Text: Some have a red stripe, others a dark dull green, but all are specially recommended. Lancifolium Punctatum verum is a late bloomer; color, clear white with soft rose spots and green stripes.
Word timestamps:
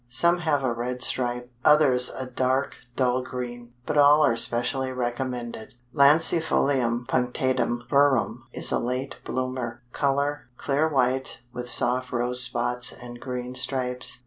Some 0.09 0.39
have 0.39 0.63
a 0.63 0.73
red 0.73 1.03
stripe, 1.03 1.51
others 1.63 2.09
a 2.09 2.25
dark 2.25 2.73
dull 2.95 3.21
green, 3.21 3.73
but 3.85 3.99
all 3.99 4.25
are 4.25 4.35
specially 4.35 4.91
recommended. 4.91 5.75
Lancifolium 5.93 7.05
Punctatum 7.05 7.87
verum 7.87 8.47
is 8.51 8.71
a 8.71 8.79
late 8.79 9.17
bloomer; 9.23 9.83
color, 9.93 10.49
clear 10.57 10.89
white 10.89 11.43
with 11.53 11.69
soft 11.69 12.11
rose 12.11 12.41
spots 12.41 12.91
and 12.91 13.19
green 13.19 13.53
stripes. 13.53 14.19